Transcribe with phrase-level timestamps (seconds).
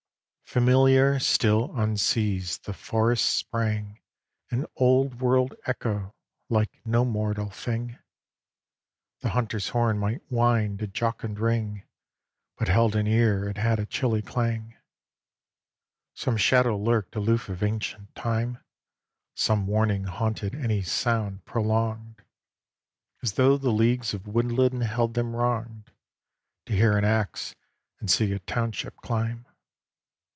[0.53, 4.01] XXII Familiar, still unseized, the forest sprang
[4.49, 6.13] An old world echo,
[6.49, 7.97] like no mortal thing.
[9.21, 11.83] The hunter's horn might wind a jocund ring,
[12.57, 14.71] But held in ear it had a chilly clang.
[14.73, 14.77] XXIII
[16.15, 18.57] Some shadow lurked aloof of ancient time;
[19.33, 22.25] Some warning haunted any sound prolonged,
[23.23, 25.93] As though the leagues of woodland held them wronged
[26.65, 27.55] To hear an axe
[28.01, 29.45] and see a township climb.